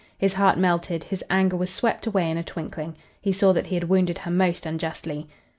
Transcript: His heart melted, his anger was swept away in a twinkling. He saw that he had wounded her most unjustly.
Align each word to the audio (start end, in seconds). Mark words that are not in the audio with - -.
His 0.17 0.33
heart 0.33 0.57
melted, 0.57 1.03
his 1.03 1.23
anger 1.29 1.55
was 1.55 1.69
swept 1.71 2.07
away 2.07 2.31
in 2.31 2.35
a 2.35 2.41
twinkling. 2.43 2.95
He 3.21 3.31
saw 3.31 3.53
that 3.53 3.67
he 3.67 3.75
had 3.75 3.87
wounded 3.87 4.17
her 4.17 4.31
most 4.31 4.65
unjustly. 4.65 5.27